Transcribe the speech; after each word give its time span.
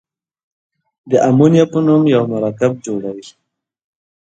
د 1.09 1.11
امونیا 1.29 1.65
په 1.73 1.79
نوم 1.85 2.03
یو 2.15 2.23
مرکب 2.33 2.71
جوړوي. 2.85 3.27